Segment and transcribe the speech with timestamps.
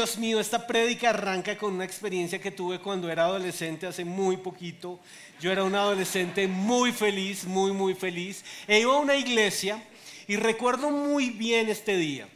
[0.00, 4.38] Dios mío, esta prédica arranca con una experiencia que tuve cuando era adolescente, hace muy
[4.38, 4.98] poquito.
[5.42, 8.42] Yo era un adolescente muy feliz, muy, muy feliz.
[8.66, 9.84] E iba a una iglesia
[10.26, 12.26] y recuerdo muy bien este día.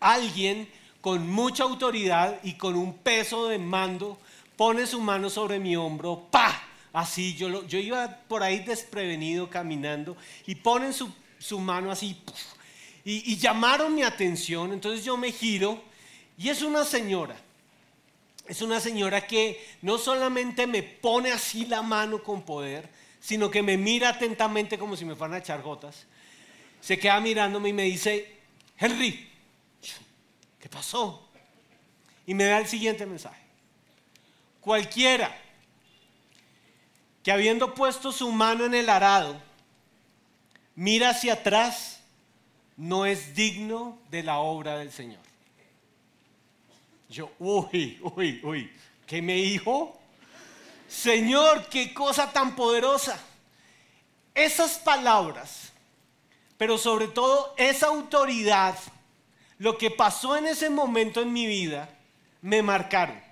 [0.00, 0.68] Alguien
[1.00, 4.18] con mucha autoridad y con un peso de mando
[4.56, 6.60] pone su mano sobre mi hombro, ¡pa!
[6.92, 12.20] Así, yo, yo iba por ahí desprevenido caminando y ponen su, su mano así,
[13.04, 14.72] y, y llamaron mi atención.
[14.72, 15.93] Entonces yo me giro
[16.36, 17.36] y es una señora.
[18.46, 22.88] Es una señora que no solamente me pone así la mano con poder,
[23.20, 26.06] sino que me mira atentamente como si me fueran a echar gotas.
[26.82, 28.36] Se queda mirándome y me dice,
[28.78, 29.30] Henry,
[30.60, 31.26] ¿qué pasó?
[32.26, 33.40] Y me da el siguiente mensaje.
[34.60, 35.34] Cualquiera
[37.22, 39.40] que habiendo puesto su mano en el arado,
[40.74, 42.00] mira hacia atrás,
[42.76, 45.23] no es digno de la obra del Señor.
[47.08, 48.72] Yo, uy, uy, uy,
[49.06, 50.00] ¿qué me dijo?
[50.88, 53.18] Señor, qué cosa tan poderosa.
[54.34, 55.72] Esas palabras,
[56.56, 58.76] pero sobre todo esa autoridad,
[59.58, 61.88] lo que pasó en ese momento en mi vida,
[62.42, 63.22] me marcaron.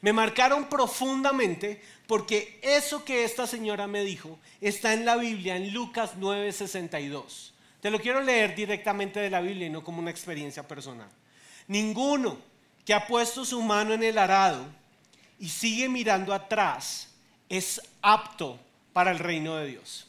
[0.00, 5.72] Me marcaron profundamente porque eso que esta señora me dijo está en la Biblia, en
[5.72, 7.52] Lucas 9:62.
[7.80, 11.08] Te lo quiero leer directamente de la Biblia y no como una experiencia personal.
[11.68, 12.38] Ninguno
[12.84, 14.64] que ha puesto su mano en el arado
[15.38, 17.08] y sigue mirando atrás
[17.48, 18.58] es apto
[18.92, 20.06] para el reino de Dios.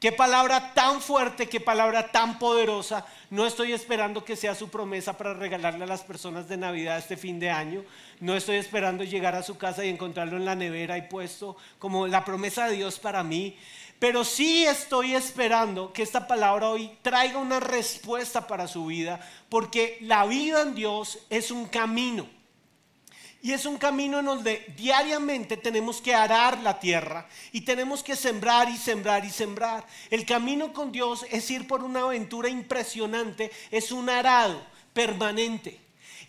[0.00, 3.04] Qué palabra tan fuerte, qué palabra tan poderosa.
[3.28, 7.18] No estoy esperando que sea su promesa para regalarle a las personas de Navidad este
[7.18, 7.84] fin de año.
[8.18, 12.06] No estoy esperando llegar a su casa y encontrarlo en la nevera y puesto como
[12.06, 13.58] la promesa de Dios para mí.
[14.00, 19.20] Pero sí estoy esperando que esta palabra hoy traiga una respuesta para su vida,
[19.50, 22.26] porque la vida en Dios es un camino.
[23.42, 28.16] Y es un camino en donde diariamente tenemos que arar la tierra y tenemos que
[28.16, 29.86] sembrar y sembrar y sembrar.
[30.10, 34.62] El camino con Dios es ir por una aventura impresionante, es un arado
[34.94, 35.78] permanente.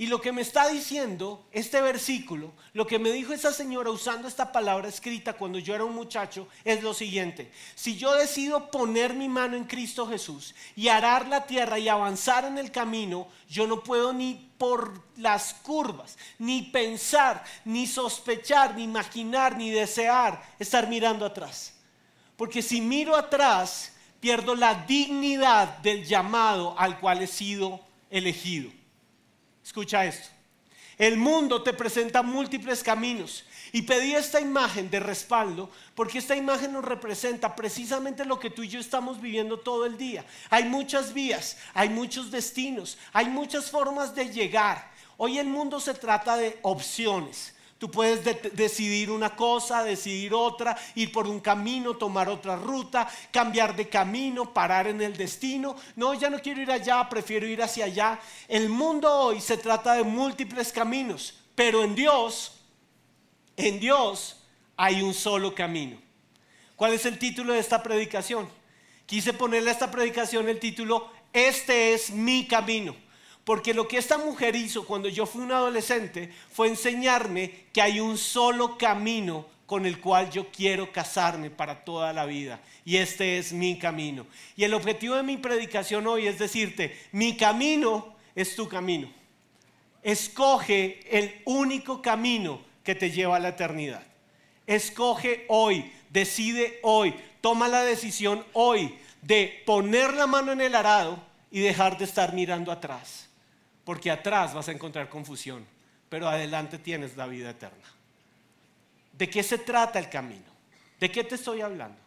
[0.02, 4.28] Y lo que me está diciendo este versículo, lo que me dijo esa señora usando
[4.28, 7.52] esta palabra escrita cuando yo era un muchacho, es lo siguiente.
[7.76, 12.46] Si yo decido poner mi mano en Cristo Jesús y arar la tierra y avanzar
[12.46, 18.82] en el camino, yo no puedo ni por las curvas, ni pensar, ni sospechar, ni
[18.86, 21.76] imaginar, ni desear estar mirando atrás.
[22.38, 27.80] Porque si miro atrás, pierdo la dignidad del llamado al cual he sido
[28.10, 28.81] elegido.
[29.64, 30.30] Escucha esto.
[30.98, 36.74] El mundo te presenta múltiples caminos y pedí esta imagen de respaldo porque esta imagen
[36.74, 40.26] nos representa precisamente lo que tú y yo estamos viviendo todo el día.
[40.50, 44.92] Hay muchas vías, hay muchos destinos, hay muchas formas de llegar.
[45.18, 47.56] Hoy el mundo se trata de opciones.
[47.82, 53.76] Tú puedes decidir una cosa, decidir otra, ir por un camino, tomar otra ruta, cambiar
[53.76, 55.76] de camino, parar en el destino.
[55.96, 58.20] No, ya no quiero ir allá, prefiero ir hacia allá.
[58.48, 62.62] El mundo hoy se trata de múltiples caminos, pero en Dios,
[63.58, 64.44] en Dios
[64.78, 66.00] hay un solo camino.
[66.76, 68.48] ¿Cuál es el título de esta predicación?
[69.08, 72.96] Quise ponerle a esta predicación el título, Este es mi camino.
[73.44, 78.00] Porque lo que esta mujer hizo cuando yo fui un adolescente fue enseñarme que hay
[78.00, 82.60] un solo camino con el cual yo quiero casarme para toda la vida.
[82.86, 84.28] Y este es mi camino.
[84.56, 89.10] Y el objetivo de mi predicación hoy es decirte, mi camino es tu camino.
[90.04, 94.04] Escoge el único camino que te lleva a la eternidad.
[94.68, 101.18] Escoge hoy, decide hoy, toma la decisión hoy de poner la mano en el arado
[101.50, 103.31] y dejar de estar mirando atrás
[103.84, 105.66] porque atrás vas a encontrar confusión,
[106.10, 107.88] pero adelante tienes la vida eterna.
[109.14, 110.52] ¿De qué se trata el camino?
[111.00, 112.00] ¿De qué te estoy hablando?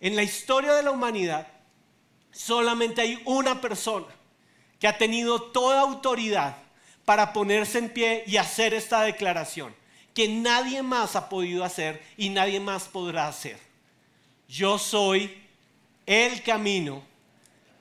[0.00, 1.46] En la historia de la humanidad
[2.30, 4.06] solamente hay una persona
[4.78, 6.56] que ha tenido toda autoridad
[7.04, 9.74] para ponerse en pie y hacer esta declaración,
[10.14, 13.58] que nadie más ha podido hacer y nadie más podrá hacer.
[14.46, 15.42] Yo soy
[16.06, 17.02] el camino,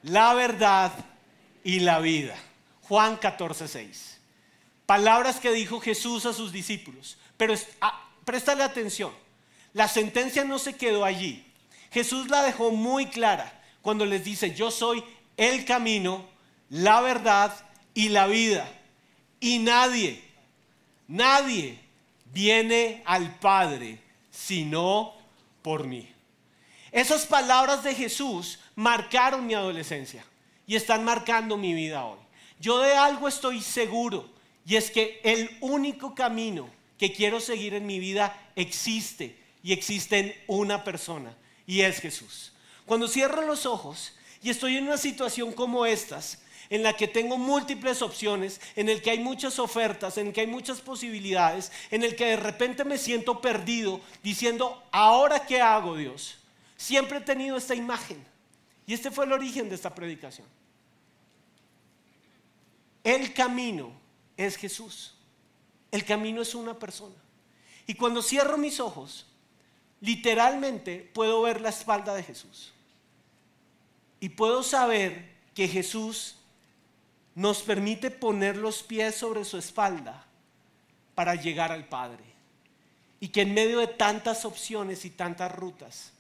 [0.04, 0.94] la verdad
[1.64, 2.36] y la vida.
[2.88, 4.18] Juan 14, 6.
[4.86, 7.18] Palabras que dijo Jesús a sus discípulos.
[7.36, 8.08] Pero ah,
[8.64, 9.14] atención.
[9.74, 11.46] La sentencia no se quedó allí.
[11.92, 15.04] Jesús la dejó muy clara cuando les dice, yo soy
[15.36, 16.26] el camino,
[16.70, 17.54] la verdad
[17.94, 18.70] y la vida.
[19.40, 20.24] Y nadie,
[21.08, 21.80] nadie
[22.34, 24.00] viene al Padre
[24.32, 25.14] sino
[25.62, 26.10] por mí.
[26.92, 30.26] Esas palabras de Jesús marcaron mi adolescencia
[30.66, 32.27] y están marcando mi vida hoy.
[32.60, 34.30] Yo de algo estoy seguro
[34.66, 40.20] Y es que el único camino que quiero seguir en mi vida existe y existe
[40.20, 42.54] en una persona y es Jesús.
[42.86, 46.40] Cuando cierro los ojos y estoy en una situación como estas,
[46.70, 50.42] en la que tengo múltiples opciones, en el que hay muchas ofertas, en el que
[50.42, 55.96] hay muchas posibilidades, en el que de repente me siento perdido diciendo, ¿ahora qué hago
[55.96, 56.38] Dios?
[56.76, 58.24] Siempre he tenido esta imagen
[58.86, 60.48] y este fue el origen de esta predicación.
[63.08, 63.94] El camino
[64.36, 65.16] es Jesús.
[65.92, 67.16] El camino es una persona.
[67.86, 69.26] Y cuando cierro mis ojos,
[70.02, 72.74] literalmente puedo ver la espalda de Jesús.
[74.20, 76.36] Y puedo saber que Jesús
[77.34, 80.26] nos permite poner los pies sobre su espalda
[81.16, 82.26] para llegar al Padre.
[83.22, 86.12] Y que en medio de tantas opciones y tantas rutas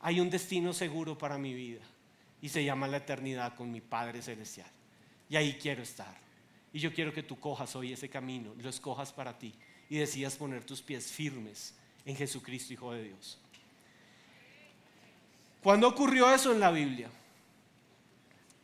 [0.00, 1.82] hay un destino seguro para mi vida.
[2.40, 4.66] Y se llama la eternidad con mi Padre Celestial.
[5.30, 6.31] Y ahí quiero estar.
[6.72, 9.54] Y yo quiero que tú cojas hoy ese camino, lo escojas para ti
[9.90, 11.74] y decidas poner tus pies firmes
[12.06, 13.38] en Jesucristo, Hijo de Dios.
[15.62, 17.10] ¿Cuándo ocurrió eso en la Biblia?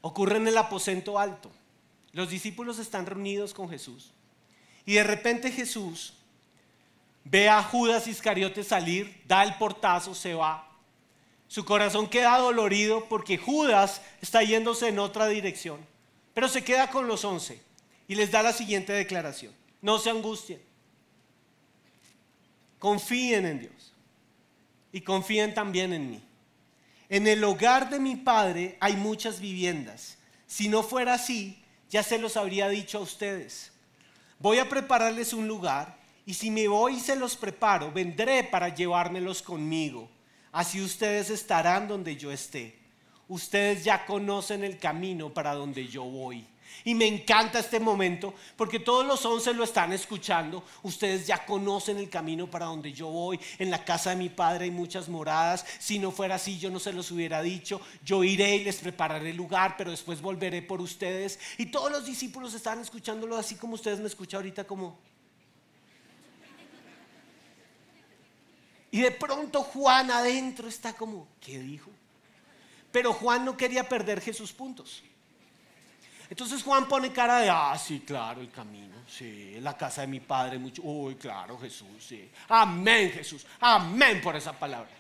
[0.00, 1.50] Ocurre en el aposento alto.
[2.12, 4.10] Los discípulos están reunidos con Jesús.
[4.87, 6.14] Y de repente Jesús
[7.25, 10.66] ve a Judas Iscariote salir, da el portazo, se va.
[11.46, 15.78] Su corazón queda dolorido porque Judas está yéndose en otra dirección.
[16.32, 17.68] Pero se queda con los once
[18.08, 19.52] y les da la siguiente declaración.
[19.82, 20.60] No se angustien.
[22.78, 23.93] Confíen en Dios.
[24.90, 26.22] Y confíen también en mí.
[27.10, 30.16] En el hogar de mi padre hay muchas viviendas.
[30.46, 33.70] Si no fuera así, ya se los habría dicho a ustedes.
[34.38, 38.75] Voy a prepararles un lugar y si me voy y se los preparo, vendré para
[38.75, 40.08] llevármelos conmigo.
[40.52, 42.78] Así ustedes estarán donde yo esté.
[43.28, 46.46] Ustedes ya conocen el camino para donde yo voy.
[46.85, 50.65] Y me encanta este momento porque todos los once lo están escuchando.
[50.82, 53.38] Ustedes ya conocen el camino para donde yo voy.
[53.59, 55.65] En la casa de mi padre hay muchas moradas.
[55.79, 57.81] Si no fuera así, yo no se los hubiera dicho.
[58.05, 61.38] Yo iré y les prepararé el lugar, pero después volveré por ustedes.
[61.59, 64.99] Y todos los discípulos están escuchándolo así como ustedes me escuchan ahorita como...
[68.91, 71.91] Y de pronto Juan adentro está como, ¿qué dijo?
[72.91, 75.03] Pero Juan no quería perder Jesús puntos.
[76.30, 80.20] Entonces Juan pone cara de, ah, sí, claro, el camino, sí, la casa de mi
[80.20, 82.30] padre, mucho, uy, claro, Jesús, sí.
[82.48, 84.90] Amén, Jesús, amén por esa palabra.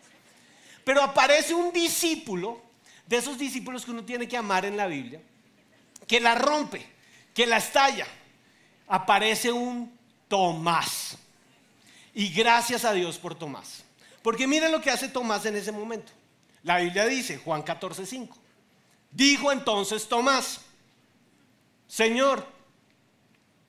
[0.84, 2.62] Pero aparece un discípulo,
[3.06, 5.20] de esos discípulos que uno tiene que amar en la Biblia,
[6.06, 6.86] que la rompe,
[7.34, 8.06] que la estalla.
[8.86, 9.96] Aparece un
[10.28, 11.16] Tomás.
[12.14, 13.84] Y gracias a Dios por Tomás.
[14.22, 16.12] Porque miren lo que hace Tomás en ese momento.
[16.62, 18.36] La Biblia dice, Juan 14, 5.
[19.10, 20.60] Dijo entonces Tomás,
[21.88, 22.46] Señor,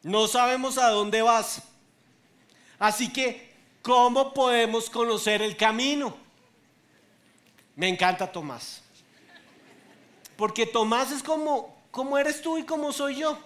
[0.04, 1.64] no sabemos a dónde vas.
[2.78, 6.16] Así que, ¿cómo podemos conocer el camino?
[7.76, 8.84] Me encanta Tomás.
[10.36, 13.40] Porque Tomás es como, como eres tú y como soy yo.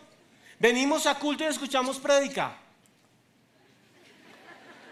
[0.59, 2.57] Venimos a culto y escuchamos prédica.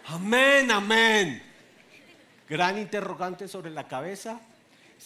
[0.08, 1.44] Amén, amén.
[2.48, 4.40] Gran interrogante sobre la cabeza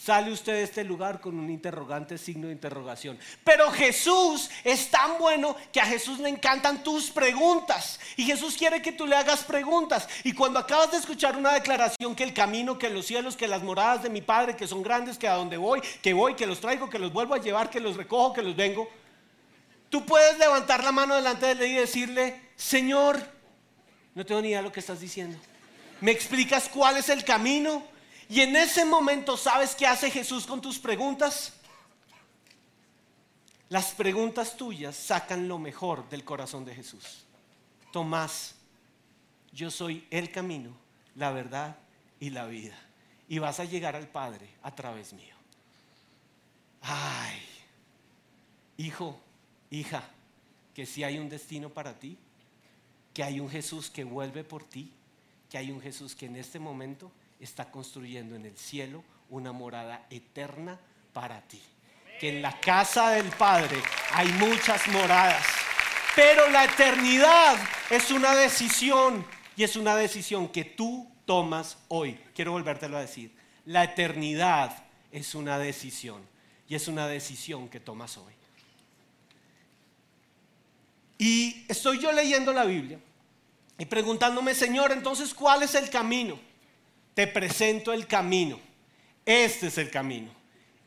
[0.04, 3.18] sale usted de este lugar con un interrogante, signo de interrogación.
[3.42, 7.98] Pero Jesús es tan bueno que a Jesús le encantan tus preguntas.
[8.16, 10.08] Y Jesús quiere que tú le hagas preguntas.
[10.22, 13.62] Y cuando acabas de escuchar una declaración que el camino, que los cielos, que las
[13.62, 16.60] moradas de mi Padre, que son grandes, que a donde voy, que voy, que los
[16.60, 18.88] traigo, que los vuelvo a llevar, que los recojo, que los vengo,
[19.88, 23.18] tú puedes levantar la mano delante de él y decirle, Señor,
[24.14, 25.38] no tengo ni idea de lo que estás diciendo.
[26.00, 27.95] ¿Me explicas cuál es el camino?
[28.28, 31.52] Y en ese momento, ¿sabes qué hace Jesús con tus preguntas?
[33.68, 37.24] Las preguntas tuyas sacan lo mejor del corazón de Jesús.
[37.92, 38.54] Tomás,
[39.52, 40.70] yo soy el camino,
[41.14, 41.76] la verdad
[42.20, 42.76] y la vida.
[43.28, 45.34] Y vas a llegar al Padre a través mío.
[46.82, 47.40] Ay,
[48.76, 49.18] hijo,
[49.70, 50.08] hija,
[50.74, 52.16] que si hay un destino para ti,
[53.12, 54.92] que hay un Jesús que vuelve por ti,
[55.50, 60.06] que hay un Jesús que en este momento está construyendo en el cielo una morada
[60.10, 60.78] eterna
[61.12, 61.60] para ti.
[62.20, 63.76] Que en la casa del Padre
[64.12, 65.44] hay muchas moradas,
[66.14, 67.58] pero la eternidad
[67.90, 69.26] es una decisión
[69.56, 72.18] y es una decisión que tú tomas hoy.
[72.34, 73.34] Quiero volvértelo a decir.
[73.66, 76.22] La eternidad es una decisión
[76.68, 78.32] y es una decisión que tomas hoy.
[81.18, 82.98] Y estoy yo leyendo la Biblia
[83.78, 86.38] y preguntándome, Señor, entonces, ¿cuál es el camino?
[87.16, 88.60] Te presento el camino.
[89.24, 90.30] Este es el camino.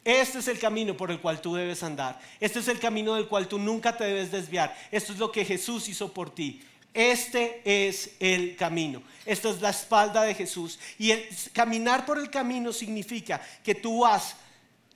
[0.06, 2.22] este es el camino por el cual tú debes andar.
[2.40, 4.78] Este es el camino del cual tú nunca te debes desviar.
[4.92, 6.62] Esto es lo que Jesús hizo por ti.
[6.94, 9.02] Este es el camino.
[9.26, 10.78] Esta es la espalda de Jesús.
[11.00, 14.36] Y el caminar por el camino significa que tú vas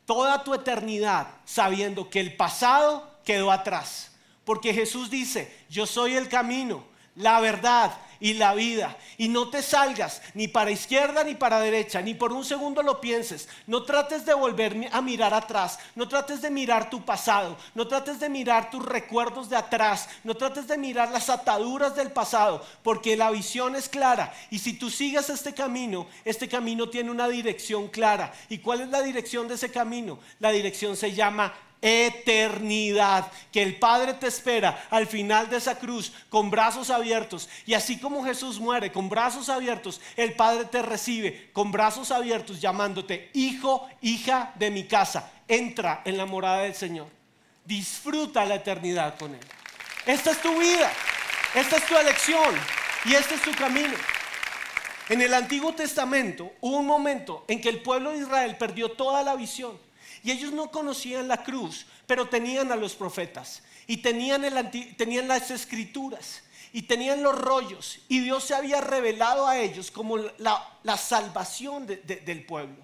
[0.06, 4.12] toda tu eternidad sabiendo que el pasado quedó atrás.
[4.46, 8.98] Porque Jesús dice, yo soy el camino, la verdad y la vida.
[9.18, 13.02] Y no te salgas ni para izquierda ni para derecha, ni por un segundo lo
[13.02, 13.50] pienses.
[13.68, 18.22] No trates de volver a mirar atrás, no trates de mirar tu pasado, no trates
[18.22, 23.18] de mirar tus recuerdos de atrás, no trates de mirar las ataduras del pasado, porque
[23.18, 24.34] la visión es clara.
[24.50, 28.34] Y si tú sigues este camino, este camino tiene una dirección clara.
[28.48, 30.18] ¿Y cuál es la dirección de ese camino?
[30.40, 31.54] La dirección se llama
[31.84, 37.50] eternidad, que el Padre te espera al final de esa cruz con brazos abiertos.
[37.66, 42.62] Y así como Jesús muere con brazos abiertos, el Padre te recibe con brazos abiertos
[42.62, 45.30] llamándote hijo, hija de mi casa.
[45.48, 47.08] Entra en la morada del Señor.
[47.66, 49.42] Disfruta la eternidad con Él.
[50.06, 50.92] Esta es tu vida,
[51.54, 52.56] esta es tu elección
[53.06, 53.96] y este es tu camino.
[55.10, 59.22] En el Antiguo Testamento hubo un momento en que el pueblo de Israel perdió toda
[59.22, 59.78] la visión.
[60.24, 65.52] Y ellos no conocían la cruz, pero tenían a los profetas y tenían, tenían las
[65.52, 68.00] escrituras y tenían los rollos.
[68.08, 72.78] Y Dios se había revelado a ellos como la, salvación del pueblo.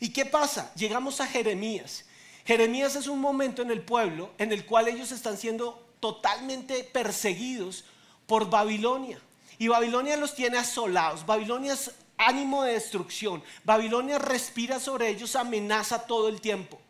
[0.00, 0.72] ¿Y qué pasa?
[0.74, 2.04] Llegamos a Jeremías.
[2.44, 7.84] Jeremías es un momento en el pueblo en el cual ellos están siendo totalmente perseguidos
[8.26, 9.20] por Babilonia.
[9.58, 11.24] Y Babilonia los tiene asolados.
[11.24, 13.42] Babilonia es ánimo de destrucción.
[13.64, 16.81] Babilonia respira sobre ellos, amenaza todo el tiempo.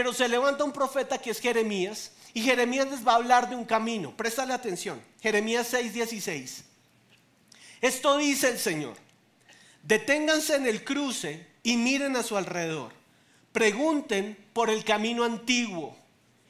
[0.00, 3.54] Pero se levanta un profeta que es Jeremías y Jeremías les va a hablar de
[3.54, 4.16] un camino.
[4.16, 4.98] Préstale atención.
[5.20, 6.64] Jeremías 6:16.
[7.82, 8.96] Esto dice el Señor.
[9.82, 12.94] Deténganse en el cruce y miren a su alrededor.
[13.52, 15.94] Pregunten por el camino antiguo,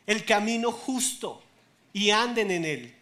[0.07, 1.43] el camino justo,
[1.93, 2.95] y anden en él.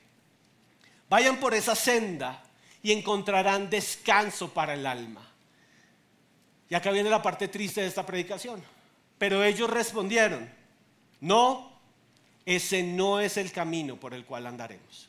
[1.10, 2.42] Vayan por esa senda
[2.82, 5.30] y encontrarán descanso para el alma.
[6.70, 8.77] Y acá viene la parte triste de esta predicación.
[9.18, 10.48] Pero ellos respondieron,
[11.20, 11.72] no,
[12.46, 15.08] ese no es el camino por el cual andaremos.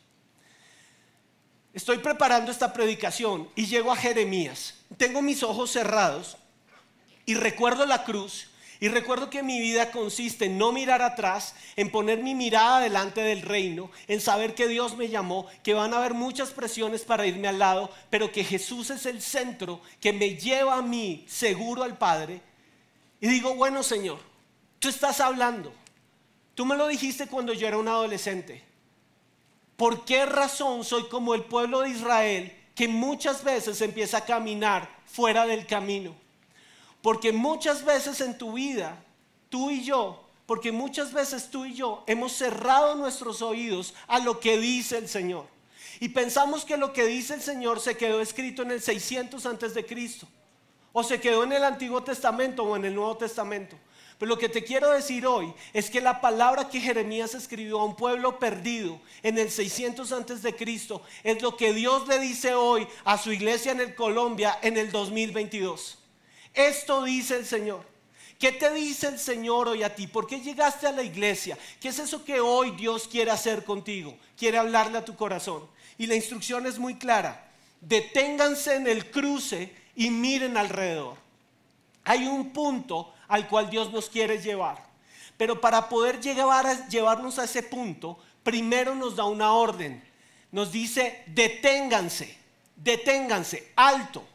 [1.73, 4.75] Estoy preparando esta predicación y llego a Jeremías.
[4.97, 6.37] Tengo mis ojos cerrados
[7.25, 8.49] y recuerdo la cruz
[8.81, 13.21] y recuerdo que mi vida consiste en no mirar atrás, en poner mi mirada delante
[13.21, 17.27] del reino, en saber que Dios me llamó, que van a haber muchas presiones para
[17.27, 21.83] irme al lado, pero que Jesús es el centro que me lleva a mí seguro
[21.83, 22.41] al Padre.
[23.21, 24.19] Y digo, bueno Señor,
[24.79, 25.73] tú estás hablando.
[26.55, 28.63] Tú me lo dijiste cuando yo era un adolescente.
[29.77, 34.89] ¿Por qué razón soy como el pueblo de Israel que muchas veces empieza a caminar
[35.05, 36.13] fuera del camino?
[37.01, 39.01] Porque muchas veces en tu vida,
[39.47, 44.39] tú y yo, porque muchas veces tú y yo hemos cerrado nuestros oídos a lo
[44.39, 45.45] que dice el Señor.
[45.99, 49.73] Y pensamos que lo que dice el Señor se quedó escrito en el 600 antes
[49.73, 50.27] de Cristo.
[50.99, 53.77] O se quedó en el Antiguo Testamento o en el Nuevo Testamento.
[54.17, 57.85] Pero lo que te quiero decir hoy es que la palabra que Jeremías escribió a
[57.85, 62.53] un pueblo perdido en el 600 antes de Cristo es lo que Dios le dice
[62.53, 65.99] hoy a su iglesia en el Colombia en el 2022.
[66.53, 67.85] Esto dice el Señor.
[68.37, 70.05] ¿Qué te dice el Señor hoy a ti?
[70.05, 71.57] ¿Por qué llegaste a la iglesia?
[71.79, 74.17] ¿Qué es eso que hoy Dios quiere hacer contigo?
[74.37, 75.65] Quiere hablarle a tu corazón.
[75.97, 77.49] Y la instrucción es muy clara.
[77.79, 81.17] Deténganse en el cruce y miren alrededor.
[82.03, 84.89] Hay un punto al cual Dios nos quiere llevar.
[85.37, 90.03] Pero para poder llevarnos a ese punto, primero nos da una orden.
[90.51, 92.35] Nos dice, deténganse,
[92.75, 94.27] deténganse, alto.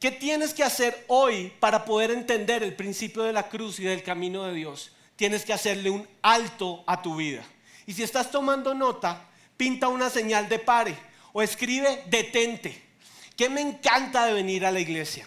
[0.00, 4.02] ¿Qué tienes que hacer hoy para poder entender el principio de la cruz y del
[4.02, 4.92] camino de Dios?
[5.16, 7.44] Tienes que hacerle un alto a tu vida.
[7.86, 10.96] Y si estás tomando nota, pinta una señal de pare
[11.32, 12.87] o escribe detente.
[13.38, 15.24] ¿Qué me encanta de venir a la iglesia?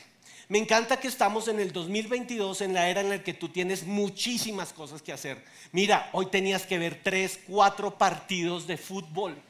[0.50, 3.86] Me encanta que estamos en el 2022, en la era en la que tú tienes
[3.86, 5.42] muchísimas cosas que hacer.
[5.72, 9.42] Mira, hoy tenías que ver tres, cuatro partidos de fútbol.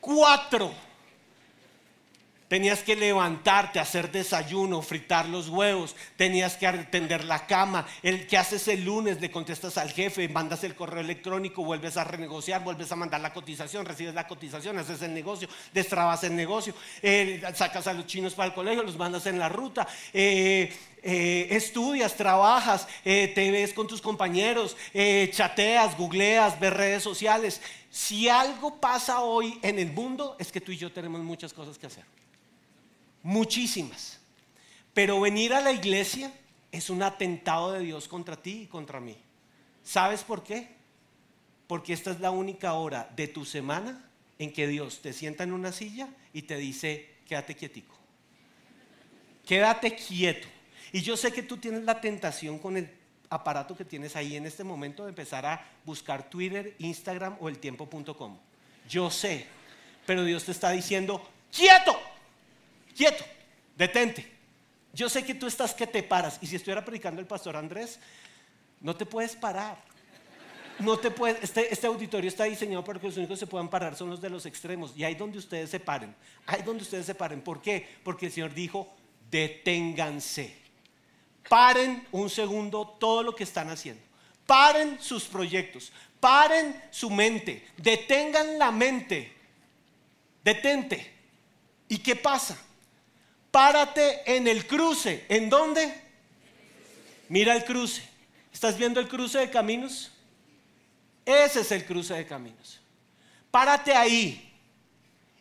[0.00, 0.74] Cuatro.
[2.48, 7.86] Tenías que levantarte, hacer desayuno, fritar los huevos, tenías que atender la cama.
[8.04, 12.04] El que haces el lunes, le contestas al jefe, mandas el correo electrónico, vuelves a
[12.04, 16.72] renegociar, vuelves a mandar la cotización, recibes la cotización, haces el negocio, destrabas el negocio,
[17.02, 19.88] eh, sacas a los chinos para el colegio, los mandas en la ruta.
[20.12, 20.72] Eh,
[21.02, 24.76] eh, estudias, trabajas, te ves con tus compañeros,
[25.32, 27.60] chateas, googleas, ves redes sociales.
[27.90, 31.76] Si algo pasa hoy en el mundo es que tú y yo tenemos muchas cosas
[31.76, 32.04] que hacer
[33.26, 34.20] muchísimas.
[34.94, 36.32] Pero venir a la iglesia
[36.70, 39.16] es un atentado de Dios contra ti y contra mí.
[39.82, 40.68] ¿Sabes por qué?
[41.66, 45.52] Porque esta es la única hora de tu semana en que Dios te sienta en
[45.52, 47.96] una silla y te dice, quédate quietico.
[49.44, 50.46] Quédate quieto.
[50.92, 52.88] Y yo sé que tú tienes la tentación con el
[53.28, 57.58] aparato que tienes ahí en este momento de empezar a buscar Twitter, Instagram o el
[57.58, 58.38] tiempo.com.
[58.88, 59.46] Yo sé,
[60.06, 61.98] pero Dios te está diciendo, quieto,
[62.96, 63.24] quieto,
[63.76, 64.32] detente.
[64.92, 66.38] Yo sé que tú estás que te paras.
[66.40, 68.00] Y si estuviera predicando el pastor Andrés,
[68.80, 69.76] no te puedes parar.
[70.78, 73.96] No te puedes, este, este, auditorio está diseñado para que los únicos se puedan parar
[73.96, 74.92] son los de los extremos.
[74.96, 76.14] Y ahí donde ustedes se paren.
[76.46, 77.40] Ahí donde ustedes se paren.
[77.42, 77.86] ¿Por qué?
[78.02, 78.94] Porque el Señor dijo,
[79.30, 80.56] deténganse.
[81.48, 84.02] Paren un segundo todo lo que están haciendo.
[84.46, 85.92] Paren sus proyectos.
[86.20, 87.66] Paren su mente.
[87.76, 89.32] Detengan la mente.
[90.42, 91.12] Detente.
[91.88, 92.58] ¿Y qué pasa?
[93.56, 95.24] Párate en el cruce.
[95.30, 95.90] ¿En dónde?
[97.30, 98.06] Mira el cruce.
[98.52, 100.12] ¿Estás viendo el cruce de caminos?
[101.24, 102.82] Ese es el cruce de caminos.
[103.50, 104.52] Párate ahí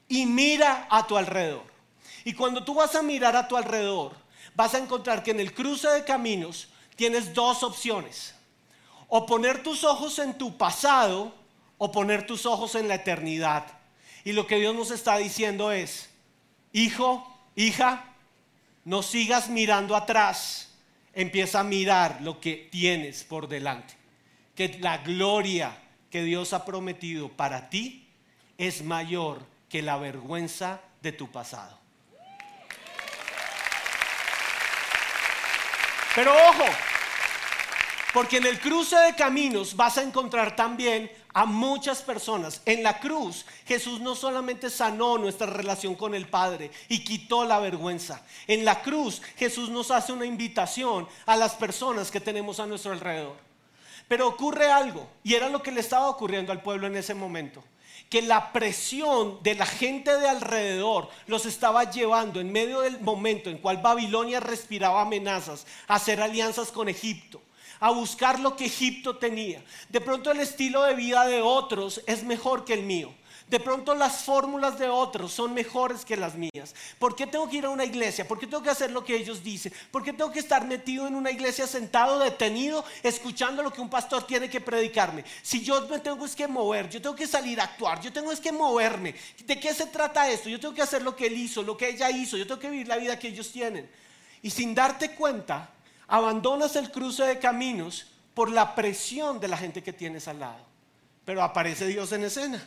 [0.08, 1.66] y mira a tu alrededor.
[2.24, 4.14] Y cuando tú vas a mirar a tu alrededor,
[4.56, 8.34] vas a encontrar que en el cruce de caminos tienes dos opciones.
[9.10, 11.36] O poner tus ojos en tu pasado
[11.78, 13.66] o poner tus ojos en la eternidad.
[14.24, 16.10] Y lo que Dios nos está diciendo es,
[16.72, 18.06] hijo, hija,
[18.84, 20.74] no sigas mirando atrás,
[21.14, 23.96] empieza a mirar lo que tienes por delante
[24.56, 25.78] que la gloria
[26.10, 28.08] que Dios ha prometido para ti
[28.58, 31.78] es mayor que la vergüenza de tu pasado.
[36.16, 36.66] Pero ojo,
[38.14, 42.62] porque en el cruce de caminos vas a encontrar también a muchas personas.
[42.66, 47.60] En la cruz Jesús no solamente sanó nuestra relación con el Padre y quitó la
[47.60, 48.26] vergüenza.
[48.48, 52.94] En la cruz Jesús nos hace una invitación a las personas que tenemos a nuestro
[52.94, 53.36] alrededor.
[54.08, 57.64] Pero ocurre algo, y era lo que le estaba ocurriendo al pueblo en ese momento,
[58.10, 63.50] que la presión de la gente de alrededor los estaba llevando en medio del momento
[63.50, 67.42] en cual Babilonia respiraba amenazas a hacer alianzas con Egipto
[67.80, 69.64] a buscar lo que Egipto tenía.
[69.90, 73.14] De pronto el estilo de vida de otros es mejor que el mío.
[73.48, 76.74] De pronto las fórmulas de otros son mejores que las mías.
[76.98, 78.28] ¿Por qué tengo que ir a una iglesia?
[78.28, 79.72] ¿Por qué tengo que hacer lo que ellos dicen?
[79.92, 83.90] ¿Por qué tengo que estar metido en una iglesia sentado, detenido, escuchando lo que un
[83.90, 85.24] pastor tiene que predicarme?
[85.44, 88.52] Si yo me tengo que mover, yo tengo que salir a actuar, yo tengo que
[88.52, 89.14] moverme.
[89.46, 90.50] ¿De qué se trata esto?
[90.50, 92.72] Yo tengo que hacer lo que él hizo, lo que ella hizo, yo tengo que
[92.72, 93.88] vivir la vida que ellos tienen.
[94.42, 95.70] Y sin darte cuenta,
[96.08, 100.66] abandonas el cruce de caminos por la presión de la gente que tienes al lado.
[101.24, 102.64] Pero aparece Dios en escena.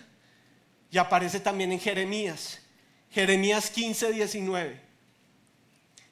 [0.90, 2.60] Y aparece también en Jeremías.
[3.10, 4.80] Jeremías 15, 19.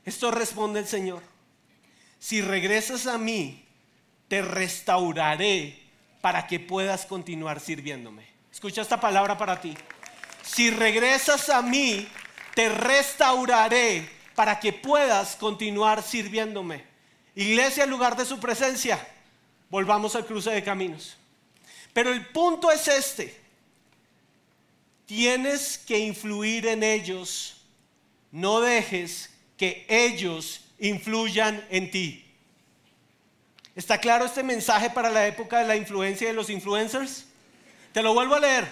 [0.04, 1.22] Esto responde el Señor.
[2.18, 3.64] Si regresas a mí,
[4.28, 5.82] te restauraré
[6.20, 8.26] para que puedas continuar sirviéndome.
[8.52, 9.76] Escucha esta palabra para ti.
[10.42, 12.08] Si regresas a mí,
[12.54, 16.84] te restauraré para que puedas continuar sirviéndome.
[17.37, 19.07] Iglesia lugar de su presencia.
[19.68, 21.16] Volvamos al cruce de caminos.
[21.92, 23.38] Pero el punto es este.
[25.05, 27.59] Tienes que influir en ellos.
[28.33, 32.25] No dejes que ellos influyan en ti.
[33.75, 37.27] ¿Está claro este mensaje para la época de la influencia de los influencers?
[37.92, 38.66] Te lo vuelvo a leer.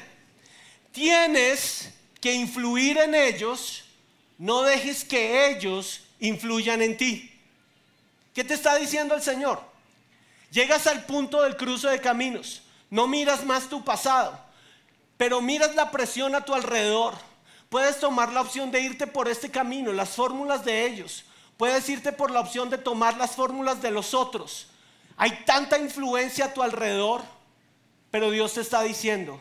[0.90, 3.84] Tienes que influir en ellos.
[4.38, 7.33] No dejes que ellos influyan en ti.
[8.34, 9.62] ¿Qué te está diciendo el Señor?
[10.50, 12.62] Llegas al punto del cruce de caminos.
[12.90, 14.44] No miras más tu pasado
[15.16, 17.14] pero miras la presión a tu alrededor.
[17.68, 21.24] Puedes tomar la opción de irte por este camino, las fórmulas de ellos.
[21.56, 24.68] Puedes irte por la opción de tomar las fórmulas de los otros.
[25.16, 27.22] Hay tanta influencia a tu alrededor,
[28.10, 29.40] pero Dios te está diciendo,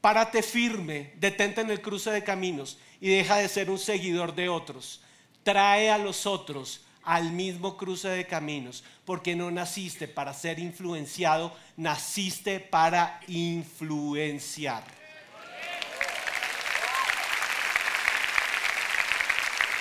[0.00, 4.48] párate firme, detente en el cruce de caminos y deja de ser un seguidor de
[4.48, 5.00] otros.
[5.42, 11.56] Trae a los otros al mismo cruce de caminos, porque no naciste para ser influenciado,
[11.76, 14.82] naciste para influenciar.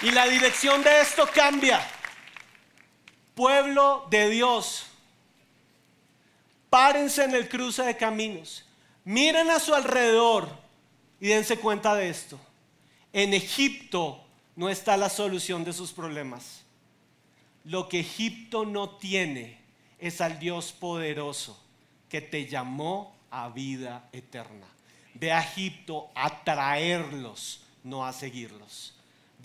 [0.03, 1.81] Y la dirección de esto cambia.
[3.33, 4.85] Pueblo de Dios,
[6.69, 8.65] párense en el cruce de caminos,
[9.03, 10.47] miren a su alrededor
[11.19, 12.39] y dense cuenta de esto.
[13.11, 14.23] En Egipto
[14.55, 16.64] no está la solución de sus problemas.
[17.65, 19.59] Lo que Egipto no tiene
[19.99, 21.61] es al Dios poderoso
[22.09, 24.67] que te llamó a vida eterna.
[25.13, 28.95] Ve a Egipto a traerlos, no a seguirlos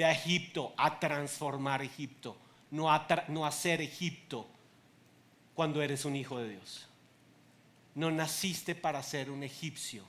[0.00, 2.37] de Egipto a transformar Egipto,
[2.70, 4.46] no a, no a ser Egipto
[5.54, 6.87] cuando eres un hijo de Dios.
[7.94, 10.04] No naciste para ser un egipcio,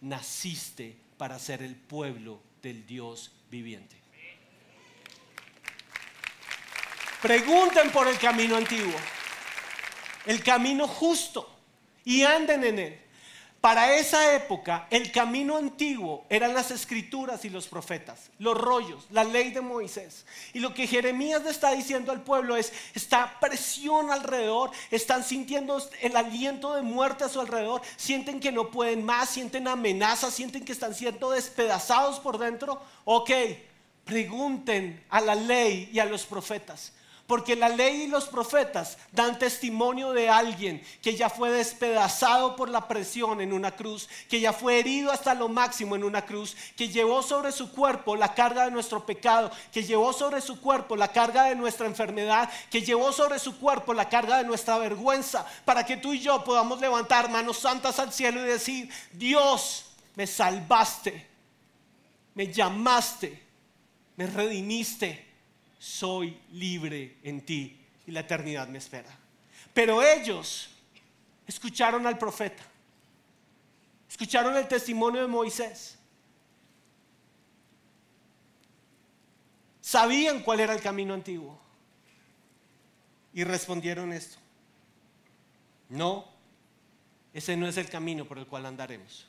[0.00, 3.96] naciste para ser el pueblo del Dios viviente.
[7.22, 8.94] Pregunten por el camino antiguo,
[10.26, 11.48] el camino justo,
[12.04, 13.00] y anden en él.
[13.60, 19.24] Para esa época, el camino antiguo eran las escrituras y los profetas, los rollos, la
[19.24, 20.24] ley de Moisés.
[20.52, 25.82] Y lo que Jeremías le está diciendo al pueblo es, está presión alrededor, están sintiendo
[26.00, 30.64] el aliento de muerte a su alrededor, sienten que no pueden más, sienten amenazas, sienten
[30.64, 32.80] que están siendo despedazados por dentro.
[33.04, 33.32] Ok,
[34.04, 36.92] pregunten a la ley y a los profetas.
[37.28, 42.70] Porque la ley y los profetas dan testimonio de alguien que ya fue despedazado por
[42.70, 46.56] la presión en una cruz, que ya fue herido hasta lo máximo en una cruz,
[46.74, 50.96] que llevó sobre su cuerpo la carga de nuestro pecado, que llevó sobre su cuerpo
[50.96, 55.44] la carga de nuestra enfermedad, que llevó sobre su cuerpo la carga de nuestra vergüenza,
[55.66, 60.26] para que tú y yo podamos levantar manos santas al cielo y decir, Dios, me
[60.26, 61.28] salvaste,
[62.32, 63.42] me llamaste,
[64.16, 65.27] me redimiste
[65.78, 69.10] soy libre en ti y la eternidad me espera.
[69.72, 70.70] Pero ellos
[71.46, 72.62] escucharon al profeta,
[74.08, 75.96] escucharon el testimonio de Moisés,
[79.80, 81.58] sabían cuál era el camino antiguo
[83.32, 84.38] y respondieron esto.
[85.88, 86.26] No,
[87.32, 89.26] ese no es el camino por el cual andaremos.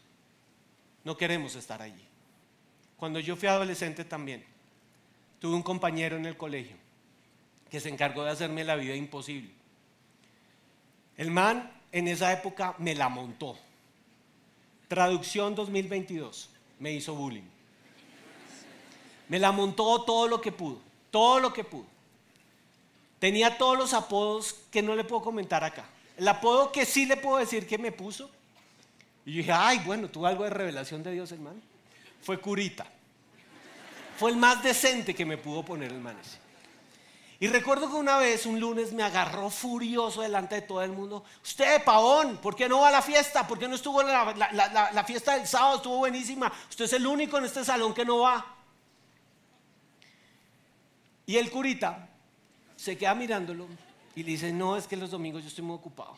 [1.04, 2.06] No queremos estar allí.
[2.98, 4.46] Cuando yo fui adolescente también,
[5.40, 6.76] tuve un compañero en el colegio
[7.70, 9.52] que se encargó de hacerme la vida imposible.
[11.18, 13.58] El man en esa época me la montó.
[14.88, 16.50] Traducción 2022,
[16.80, 17.44] me hizo bullying.
[19.28, 20.80] Me la montó todo lo que pudo,
[21.12, 21.86] todo lo que pudo.
[23.20, 25.86] Tenía todos los apodos que no le puedo comentar acá.
[26.18, 28.30] El apodo que sí le puedo decir que me puso,
[29.26, 31.60] y yo dije, ay, bueno, tuvo algo de revelación de Dios, hermano.
[32.22, 32.88] Fue curita.
[34.20, 36.18] Fue el más decente que me pudo poner el man
[37.40, 41.24] Y recuerdo que una vez, un lunes, me agarró furioso delante de todo el mundo.
[41.42, 43.48] Usted, pavón, ¿por qué no va a la fiesta?
[43.48, 45.78] ¿Por qué no estuvo en la, la fiesta del sábado?
[45.78, 46.52] Estuvo buenísima.
[46.70, 48.46] Usted es el único en este salón que no va.
[51.26, 52.10] Y el curita
[52.76, 53.68] se queda mirándolo
[54.18, 56.18] y le dice, no, es que los domingos yo estoy muy ocupado.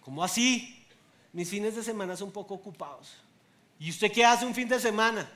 [0.00, 0.86] ¿Cómo así?
[1.32, 3.14] Mis fines de semana son poco ocupados.
[3.80, 5.28] ¿Y usted qué hace un fin de semana?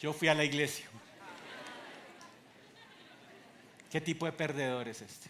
[0.00, 0.86] Yo fui a la iglesia.
[3.90, 5.28] ¿Qué tipo de perdedor es este?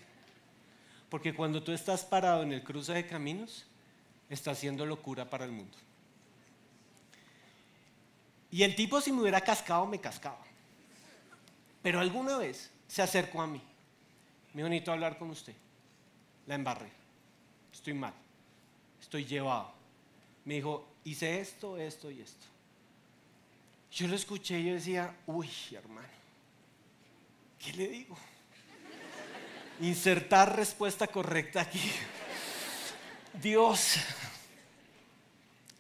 [1.08, 3.66] Porque cuando tú estás parado en el cruce de caminos,
[4.28, 5.76] está haciendo locura para el mundo.
[8.52, 10.44] Y el tipo si me hubiera cascado, me cascaba.
[11.82, 13.62] Pero alguna vez se acercó a mí.
[14.54, 15.54] Me bonito hablar con usted.
[16.46, 16.90] La embarré.
[17.72, 18.14] Estoy mal.
[19.00, 19.72] Estoy llevado.
[20.44, 22.46] Me dijo, hice esto, esto y esto.
[23.92, 26.08] Yo lo escuché y yo decía, uy, hermano,
[27.58, 28.16] ¿qué le digo?
[29.80, 31.90] Insertar respuesta correcta aquí.
[33.42, 33.96] Dios,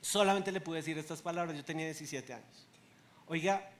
[0.00, 2.66] solamente le pude decir estas palabras, yo tenía 17 años.
[3.28, 3.70] Oiga,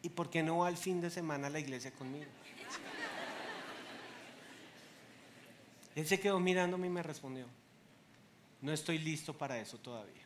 [0.00, 2.30] ¿y por qué no va al fin de semana a la iglesia conmigo?
[5.96, 7.44] Él se quedó mirándome y me respondió,
[8.62, 10.22] no estoy listo para eso todavía.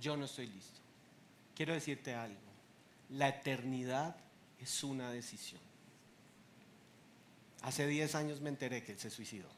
[0.00, 0.81] Yo no estoy listo
[1.54, 2.40] quiero decirte algo.
[3.10, 4.16] La eternidad
[4.58, 5.60] es una decisión.
[7.62, 9.48] Hace 10 años me enteré que él se suicidó.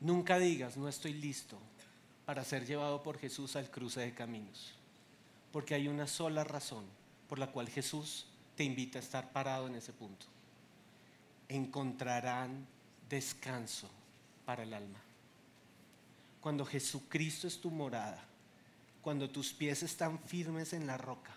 [0.00, 1.58] Nunca digas, no estoy listo
[2.24, 4.74] para ser llevado por Jesús al cruce de caminos.
[5.52, 6.84] Porque hay una sola razón
[7.28, 8.26] por la cual Jesús
[8.56, 10.26] te invita a estar parado en ese punto.
[11.48, 12.66] Encontrarán
[13.08, 13.88] descanso
[14.44, 15.07] para el alma
[16.40, 18.24] cuando Jesucristo es tu morada,
[19.02, 21.32] cuando tus pies están firmes en la roca,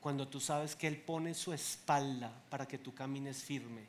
[0.00, 3.86] cuando tú sabes que Él pone su espalda para que tú camines firme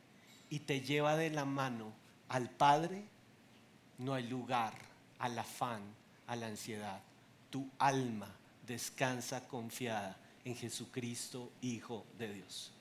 [0.48, 1.92] y te lleva de la mano
[2.28, 3.04] al Padre,
[3.98, 4.74] no hay lugar
[5.18, 5.82] al afán,
[6.26, 7.00] a la ansiedad.
[7.50, 8.28] Tu alma
[8.66, 12.72] descansa confiada en Jesucristo, Hijo de Dios.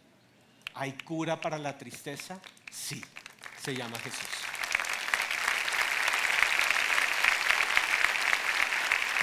[0.73, 2.39] ¿Hay cura para la tristeza?
[2.71, 3.01] Sí,
[3.61, 4.54] se llama Jesús.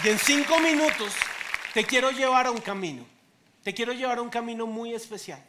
[0.05, 1.13] Y en cinco minutos
[1.75, 3.07] te quiero llevar a un camino.
[3.63, 5.41] Te quiero llevar a un camino muy especial.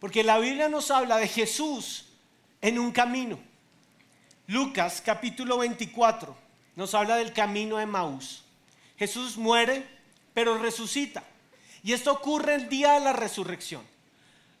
[0.00, 2.06] Porque la Biblia nos habla de Jesús
[2.60, 3.38] en un camino.
[4.48, 6.36] Lucas capítulo 24,
[6.74, 8.42] nos habla del camino de Maús.
[8.98, 9.86] Jesús muere,
[10.34, 11.22] pero resucita.
[11.84, 13.82] Y esto ocurre el día de la resurrección.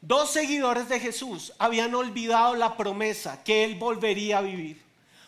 [0.00, 4.80] Dos seguidores de Jesús habían olvidado la promesa que Él volvería a vivir.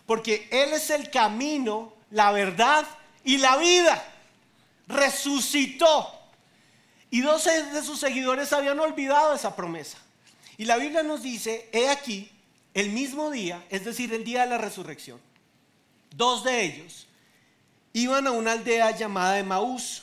[0.07, 2.87] Porque Él es el camino, la verdad
[3.27, 4.03] y la vida.
[4.87, 6.13] Resucitó.
[7.11, 9.99] Y dos de sus seguidores habían olvidado esa promesa.
[10.57, 12.31] Y la Biblia nos dice, he aquí,
[12.73, 15.21] el mismo día, es decir, el día de la resurrección,
[16.15, 17.07] dos de ellos
[17.93, 20.03] iban a una aldea llamada Emaús,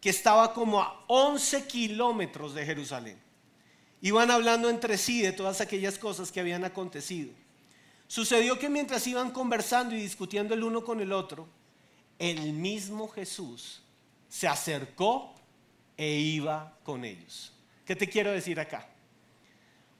[0.00, 3.18] que estaba como a 11 kilómetros de Jerusalén.
[4.00, 7.32] Iban hablando entre sí de todas aquellas cosas que habían acontecido.
[8.06, 11.48] Sucedió que mientras iban conversando y discutiendo el uno con el otro,
[12.18, 13.82] el mismo Jesús
[14.28, 15.34] se acercó
[15.96, 17.52] e iba con ellos.
[17.84, 18.88] ¿Qué te quiero decir acá?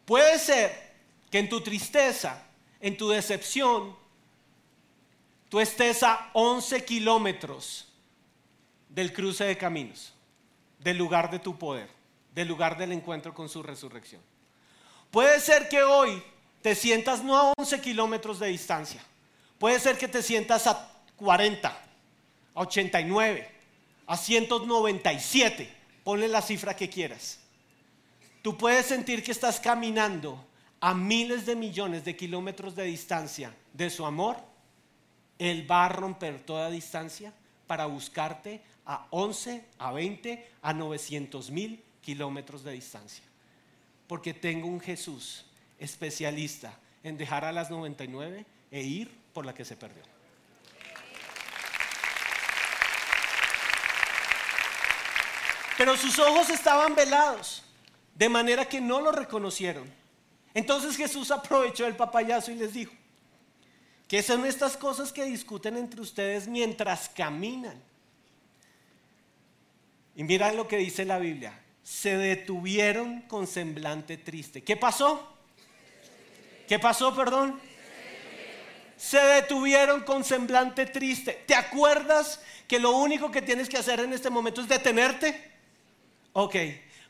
[0.04, 0.94] Puede ser
[1.30, 2.42] que en tu tristeza,
[2.80, 3.96] en tu decepción,
[5.48, 7.88] tú estés a 11 kilómetros
[8.88, 10.14] del cruce de caminos,
[10.78, 11.88] del lugar de tu poder,
[12.34, 14.22] del lugar del encuentro con su resurrección.
[15.10, 16.22] Puede ser que hoy
[16.62, 19.02] te sientas no a 11 kilómetros de distancia,
[19.58, 21.83] puede ser que te sientas a 40,
[22.54, 23.48] a 89,
[24.06, 25.68] a 197,
[26.04, 27.40] ponle la cifra que quieras.
[28.42, 30.44] Tú puedes sentir que estás caminando
[30.80, 34.36] a miles de millones de kilómetros de distancia de su amor.
[35.38, 37.32] Él va a romper toda distancia
[37.66, 43.24] para buscarte a 11, a 20, a 900 mil kilómetros de distancia.
[44.06, 45.46] Porque tengo un Jesús
[45.78, 50.13] especialista en dejar a las 99 e ir por la que se perdió.
[55.76, 57.62] Pero sus ojos estaban velados
[58.14, 59.90] de manera que no lo reconocieron.
[60.54, 62.92] Entonces Jesús aprovechó el papayazo y les dijo,
[64.06, 67.82] que son estas cosas que discuten entre ustedes mientras caminan.
[70.14, 74.62] Y mira lo que dice la Biblia, se detuvieron con semblante triste.
[74.62, 75.36] ¿Qué pasó?
[76.68, 77.60] ¿Qué pasó, perdón?
[78.96, 81.42] Se detuvieron con semblante triste.
[81.46, 85.52] ¿Te acuerdas que lo único que tienes que hacer en este momento es detenerte?
[86.34, 86.56] Ok,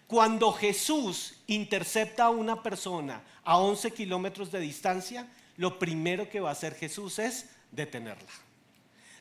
[0.06, 6.50] cuando Jesús intercepta a una persona a 11 kilómetros de distancia, lo primero que va
[6.50, 8.30] a hacer Jesús es detenerla.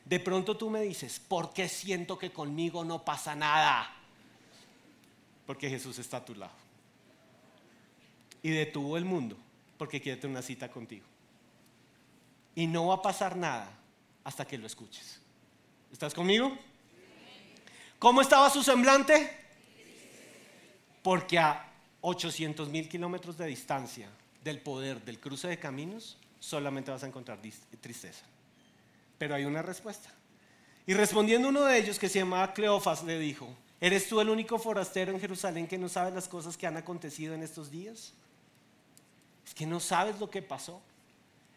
[0.04, 3.90] De pronto tú me dices, ¿por qué siento que conmigo no pasa nada?
[5.46, 6.52] Porque Jesús está a tu lado.
[8.42, 9.38] Y detuvo el mundo
[9.78, 11.06] porque quiere tener una cita contigo.
[12.54, 13.70] Y no va a pasar nada
[14.22, 15.18] hasta que lo escuches.
[15.90, 16.54] ¿Estás conmigo?
[17.98, 19.43] ¿Cómo estaba su semblante?
[21.04, 24.08] Porque a 800 mil kilómetros de distancia
[24.42, 27.40] del poder del cruce de caminos, solamente vas a encontrar
[27.82, 28.24] tristeza.
[29.18, 30.10] Pero hay una respuesta.
[30.86, 34.58] Y respondiendo uno de ellos, que se llamaba Cleofas, le dijo, ¿eres tú el único
[34.58, 38.14] forastero en Jerusalén que no sabe las cosas que han acontecido en estos días?
[39.46, 40.80] Es que no sabes lo que pasó.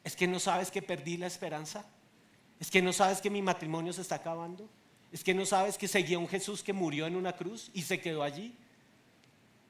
[0.04, 1.86] Es que no sabes que perdí la esperanza.
[2.60, 4.70] Es que no sabes que mi matrimonio se está acabando.
[5.14, 8.02] Es que no sabes que seguía un Jesús que murió en una cruz y se
[8.02, 8.54] quedó allí.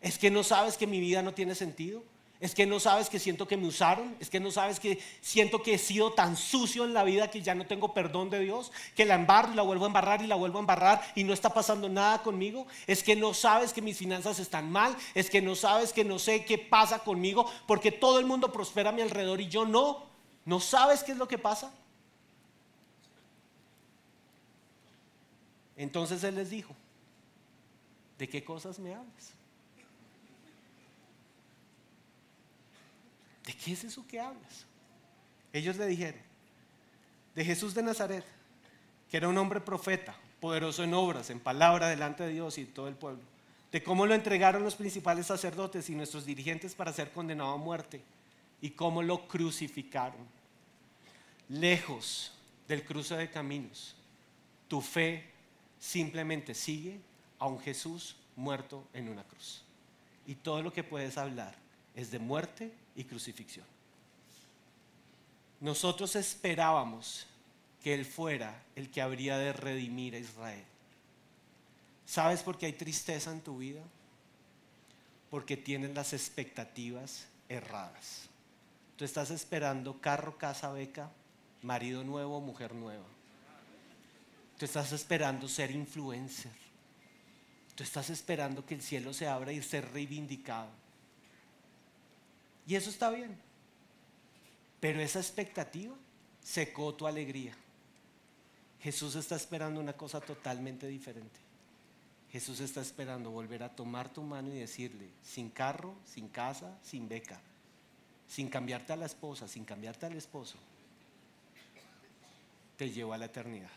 [0.02, 2.04] Es que no sabes que mi vida no tiene sentido.
[2.40, 4.16] Es que no sabes que siento que me usaron.
[4.20, 7.42] Es que no sabes que siento que he sido tan sucio en la vida que
[7.42, 8.72] ya no tengo perdón de Dios.
[8.96, 11.34] Que la embarro y la vuelvo a embarrar y la vuelvo a embarrar y no
[11.34, 12.68] está pasando nada conmigo.
[12.86, 14.96] Es que no sabes que mis finanzas están mal.
[15.16, 18.92] Es que no sabes que no sé qué pasa conmigo porque todo el mundo prospera
[18.92, 20.06] a mi alrededor y yo no.
[20.46, 21.74] ¿No sabes qué es lo que pasa?
[25.76, 26.76] Entonces Él les dijo,
[28.18, 29.37] ¿de qué cosas me hablas?
[33.48, 34.66] ¿De qué es eso que hablas?
[35.54, 36.20] Ellos le dijeron,
[37.34, 38.26] de Jesús de Nazaret,
[39.10, 42.90] que era un hombre profeta, poderoso en obras, en palabra delante de Dios y todo
[42.90, 43.24] el pueblo,
[43.72, 48.02] de cómo lo entregaron los principales sacerdotes y nuestros dirigentes para ser condenado a muerte
[48.62, 50.28] y cómo lo crucificaron.
[51.48, 52.34] Lejos
[52.68, 53.96] del cruce de caminos,
[54.68, 55.24] tu fe
[55.80, 57.00] simplemente sigue
[57.40, 59.64] a un Jesús muerto en una cruz.
[60.26, 61.56] Y todo lo que puedes hablar
[61.96, 63.66] es de muerte y crucifixión.
[65.62, 67.26] Nosotros esperábamos
[67.82, 70.66] que Él fuera el que habría de redimir a Israel.
[72.06, 73.82] ¿Sabes por qué hay tristeza en tu vida?
[75.30, 78.24] Porque tienes las expectativas erradas.
[78.98, 81.12] Tú estás esperando carro, casa, beca,
[81.62, 83.06] marido nuevo, mujer nueva.
[84.58, 86.52] Tú estás esperando ser influencer.
[87.76, 90.70] Tú estás esperando que el cielo se abra y ser reivindicado.
[92.68, 93.38] Y eso está bien.
[94.80, 95.96] Pero esa expectativa
[96.44, 97.54] secó tu alegría.
[98.82, 101.40] Jesús está esperando una cosa totalmente diferente.
[102.32, 107.08] Jesús está esperando volver a tomar tu mano y decirle, sin carro, sin casa, sin
[107.08, 107.40] beca,
[108.28, 110.58] sin cambiarte a la esposa, sin cambiarte al esposo,
[112.76, 113.72] te llevo a la eternidad.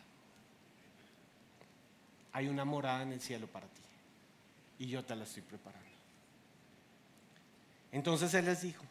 [2.33, 3.83] Hay una morada en el cielo para ti
[4.81, 5.89] y yo te la estoy preparando.
[7.92, 8.85] Entonces Él les dijo,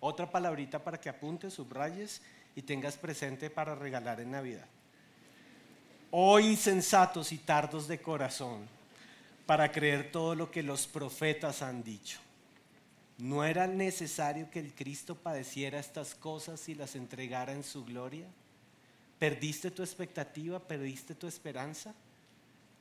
[0.00, 2.20] otra palabrita para que apuntes, subrayes
[2.54, 4.66] y tengas presente para regalar en Navidad.
[6.10, 8.66] Oh insensatos y tardos de corazón
[9.44, 12.18] para creer todo lo que los profetas han dicho.
[13.18, 18.26] ¿No era necesario que el Cristo padeciera estas cosas y las entregara en su gloria?
[19.18, 20.58] ¿Perdiste tu expectativa?
[20.58, 21.94] ¿Perdiste tu esperanza?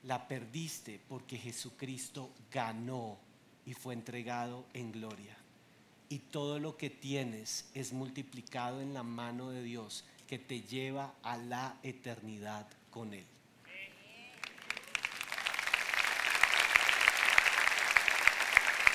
[0.04, 3.18] La perdiste porque Jesucristo ganó
[3.66, 5.38] y fue entregado en gloria.
[6.10, 11.14] Y todo lo que tienes es multiplicado en la mano de Dios que te lleva
[11.24, 13.26] a la eternidad con Él.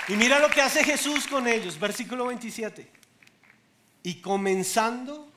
[0.08, 2.90] Y mira lo que hace Jesús con ellos, versículo 27.
[4.02, 5.30] Y comenzando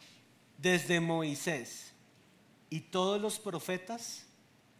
[0.57, 1.93] desde Moisés
[2.71, 4.25] y todos los profetas,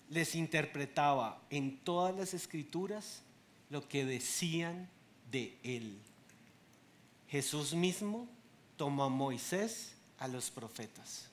[0.09, 3.21] les interpretaba en todas las escrituras
[3.69, 4.89] lo que decían
[5.29, 5.99] de él.
[7.33, 8.27] Jesús mismo
[8.77, 11.29] tomó a Moisés a los profetas.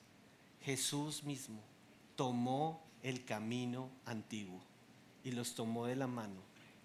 [0.62, 1.60] Jesús mismo
[2.16, 4.62] tomó el camino antiguo
[5.24, 6.40] y los tomó de la mano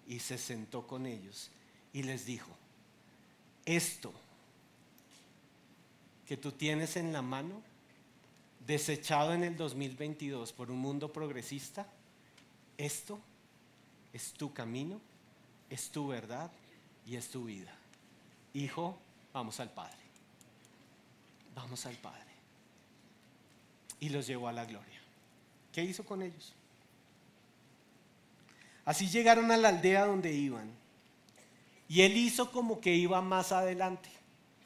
[0.06, 1.50] y se sentó con ellos
[1.94, 2.50] y les dijo,
[3.64, 4.12] esto
[6.26, 7.62] que tú tienes en la mano,
[8.66, 11.86] desechado en el 2022 por un mundo progresista,
[12.76, 13.18] esto
[14.12, 15.00] es tu camino,
[15.70, 16.52] es tu verdad
[17.06, 17.74] y es tu vida.
[18.52, 18.98] Hijo,
[19.36, 19.98] vamos al Padre.
[21.54, 22.24] Vamos al Padre.
[24.00, 24.98] Y los llevó a la gloria.
[25.72, 26.54] ¿Qué hizo con ellos?
[28.86, 30.70] Así llegaron a la aldea donde iban
[31.86, 34.08] y él hizo como que iba más adelante.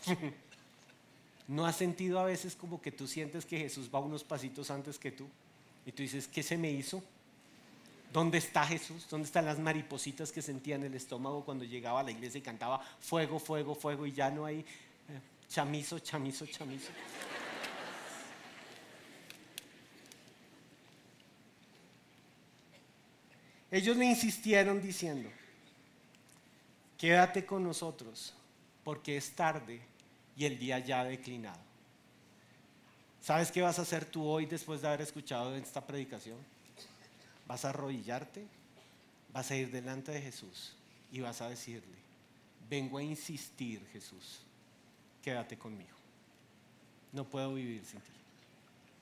[1.48, 5.00] ¿No has sentido a veces como que tú sientes que Jesús va unos pasitos antes
[5.00, 5.26] que tú?
[5.84, 7.02] Y tú dices, ¿qué se me hizo?
[8.12, 9.06] ¿Dónde está Jesús?
[9.08, 12.42] ¿Dónde están las maripositas que sentía en el estómago cuando llegaba a la iglesia y
[12.42, 14.64] cantaba fuego, fuego, fuego y ya no hay eh,
[15.48, 16.90] chamizo, chamizo, chamizo?
[23.70, 25.30] Ellos le insistieron diciendo,
[26.98, 28.34] quédate con nosotros
[28.82, 29.80] porque es tarde
[30.36, 31.60] y el día ya ha declinado.
[33.20, 36.38] ¿Sabes qué vas a hacer tú hoy después de haber escuchado esta predicación?
[37.50, 38.46] Vas a arrodillarte,
[39.32, 40.76] vas a ir delante de Jesús
[41.10, 41.96] y vas a decirle,
[42.68, 44.42] vengo a insistir Jesús,
[45.20, 45.96] quédate conmigo.
[47.12, 48.12] No puedo vivir sin ti.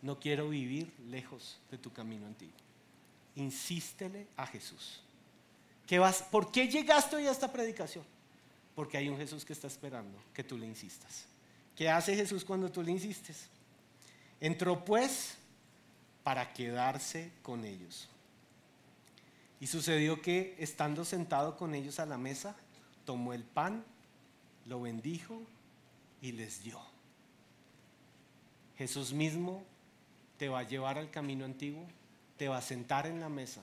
[0.01, 2.57] No quiero vivir lejos de tu camino antiguo.
[3.37, 5.03] Insístele a Jesús
[5.99, 8.05] vas, ¿Por qué llegaste hoy a esta predicación?
[8.75, 11.25] Porque hay un Jesús que está esperando que tú le insistas.
[11.75, 13.49] ¿Qué hace Jesús cuando tú le insistes?
[14.41, 15.37] Entró pues
[16.23, 18.09] para quedarse con ellos.
[19.61, 22.57] Y sucedió que estando sentado con ellos a la mesa,
[23.05, 23.85] tomó el pan,
[24.67, 25.43] lo bendijo
[26.23, 26.81] y les dio.
[28.77, 29.65] Jesús mismo
[30.37, 31.85] te va a llevar al camino antiguo,
[32.37, 33.63] te va a sentar en la mesa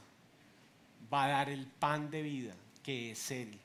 [1.12, 2.54] va a dar el pan de vida,
[2.84, 3.58] que es Él.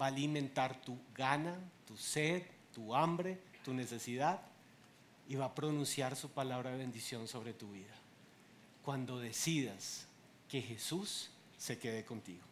[0.00, 2.42] Va a alimentar tu gana, tu sed,
[2.74, 4.40] tu hambre, tu necesidad
[5.28, 7.94] y va a pronunciar su palabra de bendición sobre tu vida.
[8.82, 10.06] Cuando decidas
[10.48, 12.42] que Jesús se quede contigo.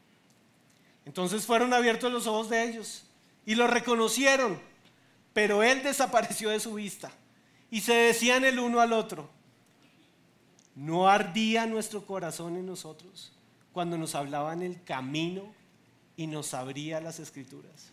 [1.06, 3.06] Entonces fueron abiertos los ojos de ellos
[3.44, 4.60] y lo reconocieron,
[5.32, 7.10] pero Él desapareció de su vista
[7.72, 9.28] y se decían el uno al otro,
[10.76, 13.32] ¿no ardía nuestro corazón en nosotros?
[13.78, 15.54] cuando nos hablaba en el camino
[16.16, 17.92] y nos abría las escrituras.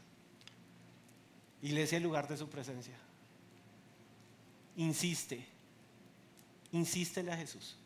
[1.62, 2.98] Iglesia, el lugar de su presencia.
[4.78, 5.46] Insiste,
[6.72, 7.78] insístele a Jesús,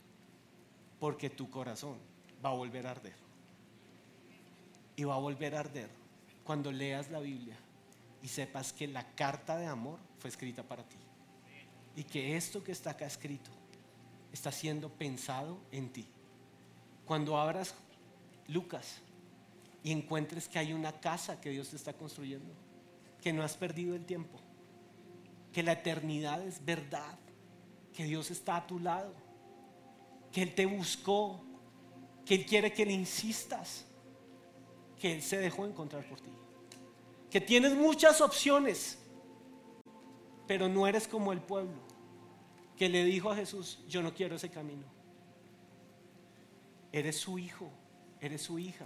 [0.97, 1.97] porque tu corazón
[2.43, 3.15] va a volver a arder.
[4.95, 5.89] Y va a volver a arder
[6.43, 7.55] cuando leas la Biblia
[8.21, 10.97] y sepas que la carta de amor fue escrita para ti.
[11.95, 13.49] Y que esto que está acá escrito
[14.31, 16.05] está siendo pensado en ti.
[17.05, 17.73] Cuando abras
[18.47, 18.99] Lucas
[19.83, 22.53] y encuentres que hay una casa que Dios te está construyendo,
[23.21, 24.39] que no has perdido el tiempo,
[25.53, 27.17] que la eternidad es verdad,
[27.93, 29.13] que Dios está a tu lado,
[30.31, 31.41] que Él te buscó,
[32.25, 33.85] que Él quiere que le insistas,
[34.99, 36.31] que Él se dejó encontrar por ti,
[37.29, 38.99] que tienes muchas opciones,
[40.47, 41.89] pero no eres como el pueblo
[42.75, 44.85] que le dijo a Jesús, yo no quiero ese camino,
[46.91, 47.69] eres su hijo,
[48.21, 48.85] eres su hija,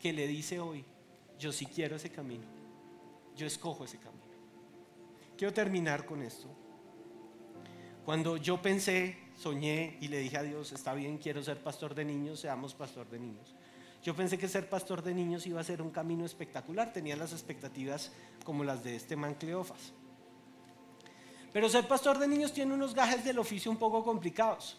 [0.00, 0.84] que le dice hoy,
[1.38, 2.44] yo sí quiero ese camino,
[3.36, 4.24] yo escojo ese camino.
[5.36, 6.48] Quiero terminar con esto.
[8.06, 12.04] Cuando yo pensé, soñé y le dije a Dios, está bien, quiero ser pastor de
[12.04, 13.54] niños, seamos pastor de niños.
[14.02, 17.32] Yo pensé que ser pastor de niños iba a ser un camino espectacular, tenía las
[17.32, 18.12] expectativas
[18.44, 19.92] como las de este man Cleofas.
[21.52, 24.78] Pero ser pastor de niños tiene unos gajes del oficio un poco complicados,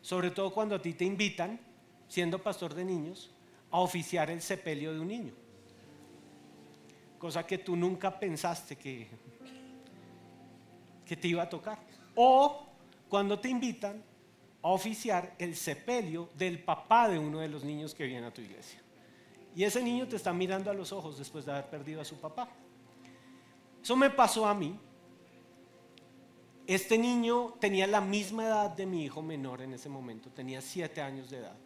[0.00, 1.60] sobre todo cuando a ti te invitan,
[2.08, 3.30] siendo pastor de niños,
[3.70, 5.32] a oficiar el sepelio de un niño.
[7.18, 9.08] Cosa que tú nunca pensaste que,
[11.06, 11.78] que te iba a tocar.
[12.16, 12.71] O
[13.12, 14.02] cuando te invitan
[14.62, 18.40] a oficiar el sepelio del papá de uno de los niños que viene a tu
[18.40, 18.80] iglesia.
[19.54, 22.18] Y ese niño te está mirando a los ojos después de haber perdido a su
[22.18, 22.48] papá.
[23.82, 24.80] Eso me pasó a mí.
[26.66, 31.02] Este niño tenía la misma edad de mi hijo menor en ese momento, tenía siete
[31.02, 31.56] años de edad.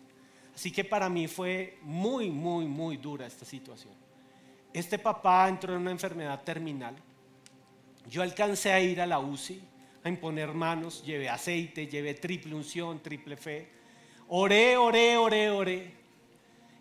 [0.53, 3.95] Así que para mí fue muy, muy, muy dura esta situación.
[4.73, 6.97] Este papá entró en una enfermedad terminal.
[8.11, 9.76] Yo alcancé a ir a la UCI,
[10.07, 13.69] a imponer manos, llevé aceite, llevé triple unción, triple fe.
[14.29, 15.95] Oré, oré, oré, oré.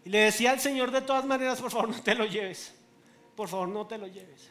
[0.03, 2.73] Y le decía al Señor de todas maneras, por favor, no te lo lleves.
[3.36, 4.49] Por favor, no te lo lleves.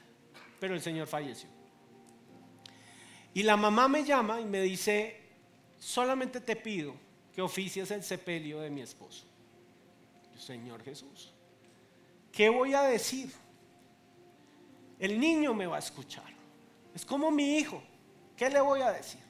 [0.61, 1.49] Pero el Señor falleció.
[3.33, 5.21] Y la mamá me llama y me dice,
[5.79, 6.95] solamente te pido
[7.35, 9.25] que oficies el sepelio de mi esposo.
[10.37, 11.33] Señor Jesús,
[12.31, 13.33] ¿qué voy a decir?
[14.99, 16.33] El niño me va a escuchar.
[16.95, 17.83] Es como mi hijo.
[18.37, 19.21] ¿Qué le voy a decir?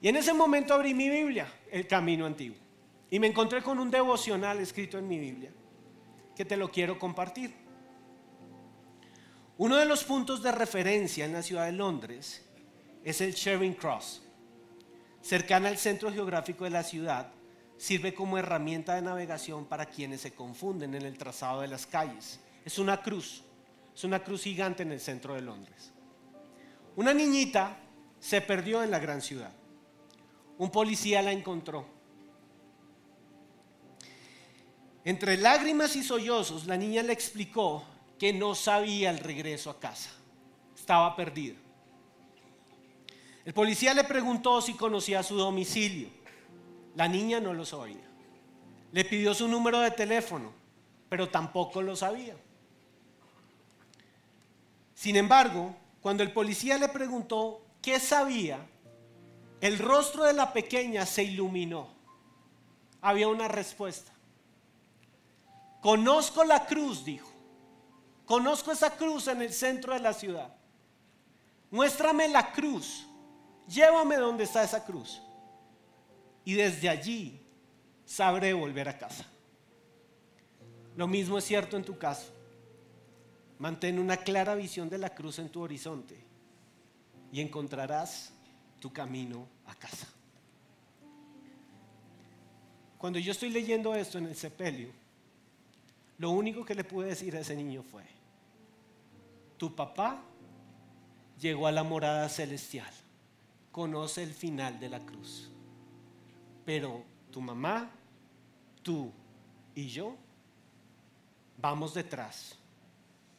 [0.00, 2.58] Y en ese momento abrí mi Biblia, el camino antiguo,
[3.10, 5.52] y me encontré con un devocional escrito en mi Biblia,
[6.34, 7.54] que te lo quiero compartir.
[9.58, 12.44] Uno de los puntos de referencia en la ciudad de Londres
[13.04, 14.22] es el Charing Cross.
[15.20, 17.30] Cercana al centro geográfico de la ciudad,
[17.76, 22.40] sirve como herramienta de navegación para quienes se confunden en el trazado de las calles.
[22.64, 23.44] Es una cruz,
[23.94, 25.91] es una cruz gigante en el centro de Londres.
[26.96, 27.78] Una niñita
[28.20, 29.52] se perdió en la gran ciudad.
[30.58, 31.86] Un policía la encontró.
[35.04, 37.84] Entre lágrimas y sollozos, la niña le explicó
[38.18, 40.10] que no sabía el regreso a casa.
[40.76, 41.56] Estaba perdida.
[43.44, 46.08] El policía le preguntó si conocía su domicilio.
[46.94, 48.08] La niña no lo sabía.
[48.92, 50.52] Le pidió su número de teléfono,
[51.08, 52.36] pero tampoco lo sabía.
[54.94, 58.58] Sin embargo, cuando el policía le preguntó qué sabía,
[59.60, 61.88] el rostro de la pequeña se iluminó.
[63.00, 64.12] Había una respuesta.
[65.80, 67.30] Conozco la cruz, dijo.
[68.26, 70.52] Conozco esa cruz en el centro de la ciudad.
[71.70, 73.06] Muéstrame la cruz.
[73.68, 75.22] Llévame donde está esa cruz.
[76.44, 77.40] Y desde allí
[78.04, 79.24] sabré volver a casa.
[80.96, 82.32] Lo mismo es cierto en tu caso.
[83.58, 86.18] Mantén una clara visión de la cruz en tu horizonte
[87.32, 88.32] y encontrarás
[88.80, 90.08] tu camino a casa.
[92.98, 94.90] Cuando yo estoy leyendo esto en el sepelio,
[96.18, 98.04] lo único que le pude decir a ese niño fue,
[99.56, 100.22] tu papá
[101.40, 102.92] llegó a la morada celestial,
[103.72, 105.50] conoce el final de la cruz,
[106.64, 107.90] pero tu mamá,
[108.82, 109.10] tú
[109.74, 110.16] y yo
[111.58, 112.58] vamos detrás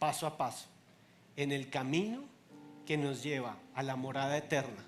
[0.04, 0.68] paso a paso
[1.38, 2.26] en el camino
[2.86, 4.84] que nos lleva a la morada eterna,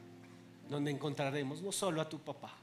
[0.67, 2.53] donde encontraremos no solo a tu papá,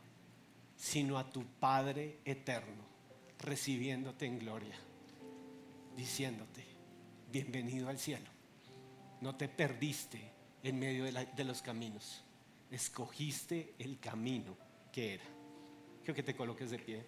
[0.76, 2.84] sino a tu Padre eterno,
[3.38, 4.74] recibiéndote en gloria,
[5.96, 6.62] diciéndote,
[7.30, 8.28] bienvenido al cielo.
[9.22, 10.20] No te perdiste
[10.62, 12.22] en medio de, los caminos,
[12.70, 14.58] escogiste el camino
[14.92, 15.24] que era.
[16.00, 17.06] Quiero que te coloques de pie.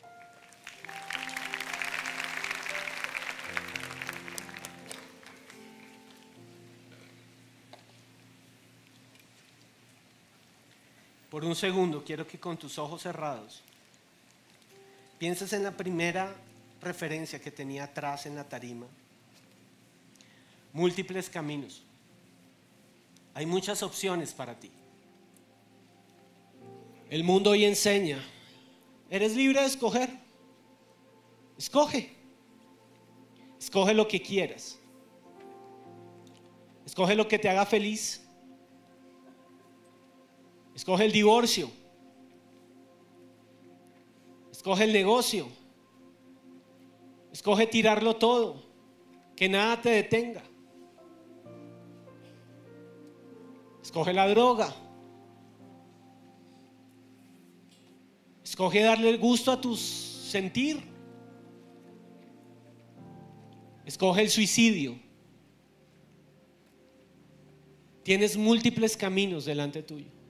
[11.35, 13.61] Por un segundo, quiero que con tus ojos cerrados
[15.19, 16.33] pienses en la primera
[16.81, 18.87] referencia que tenía atrás en la tarima.
[20.73, 21.83] Múltiples caminos.
[23.35, 24.71] Hay muchas opciones para ti.
[27.11, 28.25] El mundo hoy enseña,
[29.11, 30.11] eres libre de escoger.
[31.59, 32.15] Escoge.
[33.59, 34.79] Escoge lo que quieras.
[36.87, 38.24] Escoge lo que te haga feliz.
[40.75, 41.71] Escoge el divorcio.
[44.51, 45.49] Escoge el negocio.
[47.33, 48.63] Escoge tirarlo todo.
[49.37, 50.43] Que nada te detenga.
[53.83, 54.75] Escoge la droga.
[58.43, 60.83] Escoge darle el gusto a tus sentir.
[63.85, 64.99] Escoge el suicidio.
[68.03, 70.24] Tienes múltiples caminos delante tuyo.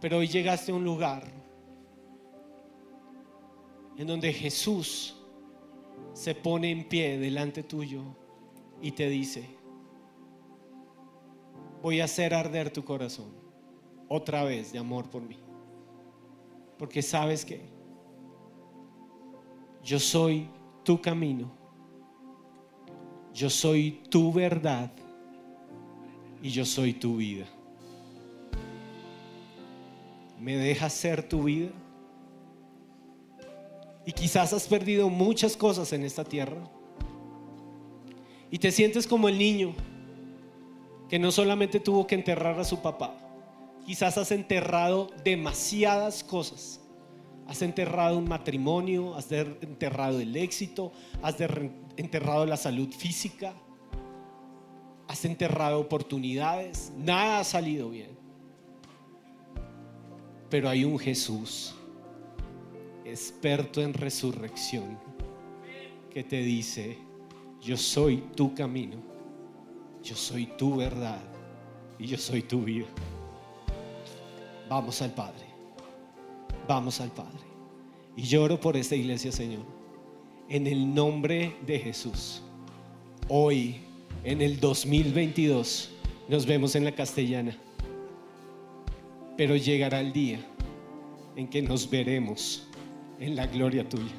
[0.00, 1.24] Pero hoy llegaste a un lugar
[3.96, 5.14] en donde Jesús
[6.14, 8.02] se pone en pie delante tuyo
[8.80, 9.44] y te dice,
[11.82, 13.30] voy a hacer arder tu corazón
[14.08, 15.36] otra vez de amor por mí.
[16.78, 17.60] Porque sabes que
[19.84, 20.48] yo soy
[20.82, 21.50] tu camino,
[23.34, 24.90] yo soy tu verdad
[26.42, 27.46] y yo soy tu vida.
[30.40, 31.70] ¿Me dejas ser tu vida?
[34.06, 36.62] Y quizás has perdido muchas cosas en esta tierra.
[38.50, 39.74] Y te sientes como el niño
[41.10, 43.14] que no solamente tuvo que enterrar a su papá,
[43.84, 46.80] quizás has enterrado demasiadas cosas.
[47.46, 51.36] Has enterrado un matrimonio, has enterrado el éxito, has
[51.96, 53.52] enterrado la salud física,
[55.06, 58.19] has enterrado oportunidades, nada ha salido bien.
[60.50, 61.74] Pero hay un Jesús,
[63.04, 64.98] experto en resurrección,
[66.10, 66.98] que te dice,
[67.62, 68.96] yo soy tu camino,
[70.02, 71.22] yo soy tu verdad
[71.98, 72.86] y yo soy tu vida.
[74.68, 75.46] Vamos al Padre,
[76.66, 77.38] vamos al Padre.
[78.16, 79.64] Y lloro por esta iglesia, Señor,
[80.48, 82.42] en el nombre de Jesús.
[83.28, 83.76] Hoy
[84.24, 85.90] en el 2022
[86.28, 87.56] nos vemos en la castellana.
[89.36, 90.40] Pero llegará el día
[91.36, 92.66] en que nos veremos
[93.18, 94.12] en la gloria tuya.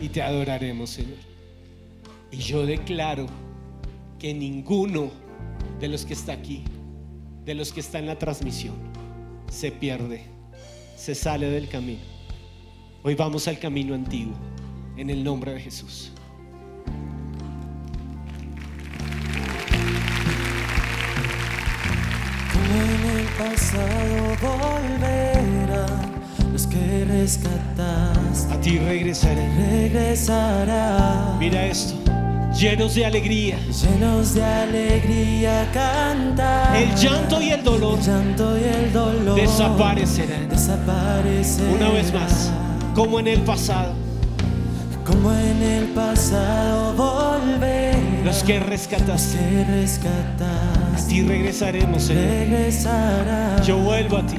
[0.00, 1.18] Y te adoraremos, Señor.
[2.30, 3.26] Y yo declaro
[4.18, 5.10] que ninguno
[5.80, 6.64] de los que está aquí,
[7.44, 8.76] de los que está en la transmisión,
[9.50, 10.24] se pierde,
[10.96, 12.02] se sale del camino.
[13.02, 14.34] Hoy vamos al camino antiguo,
[14.96, 16.12] en el nombre de Jesús.
[23.38, 26.12] Pasado volverán
[26.52, 28.52] los que rescataste.
[28.52, 29.48] A ti regresaré.
[29.54, 31.36] Regresará.
[31.38, 31.94] Mira esto.
[32.52, 33.58] Llenos de alegría.
[33.60, 36.76] Llenos de alegría cantar.
[36.76, 37.98] El llanto y el dolor.
[38.00, 40.48] El llanto y el dolor desaparecerán.
[40.48, 41.74] Desaparecerán.
[41.74, 42.50] Una vez más.
[42.94, 43.92] Como en el pasado.
[45.06, 46.94] Como en el pasado
[48.28, 49.38] Los que rescataste.
[49.38, 53.62] Los que rescataste a ti regresaremos, Señor.
[53.64, 54.36] Yo vuelvo a ti,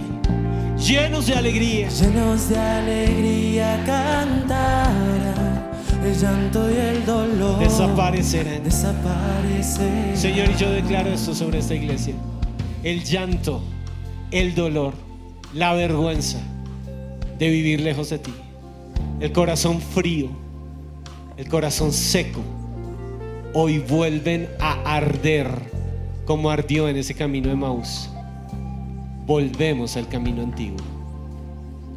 [0.78, 1.90] llenos de alegría.
[1.90, 5.72] Llenos de alegría cantarán.
[6.06, 8.64] El llanto y el dolor desaparecerán.
[8.64, 10.16] Desaparecerán.
[10.16, 12.14] Señor, y yo declaro esto sobre esta iglesia.
[12.84, 13.64] El llanto,
[14.30, 14.94] el dolor,
[15.56, 16.38] la vergüenza
[17.40, 18.34] de vivir lejos de ti.
[19.20, 20.30] El corazón frío,
[21.38, 22.44] el corazón seco,
[23.54, 25.48] hoy vuelven a arder
[26.26, 28.10] como ardió en ese camino de Maús.
[29.26, 30.80] Volvemos al camino antiguo.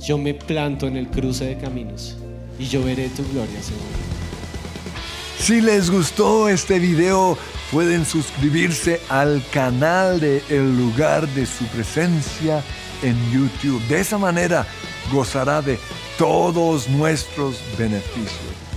[0.00, 2.16] Yo me planto en el cruce de caminos
[2.58, 3.82] y yo veré tu gloria, Señor.
[5.38, 7.36] Si les gustó este video,
[7.70, 12.62] pueden suscribirse al canal de El lugar de su presencia
[13.02, 13.82] en YouTube.
[13.88, 14.66] De esa manera
[15.12, 15.78] gozará de
[16.16, 18.71] todos nuestros beneficios.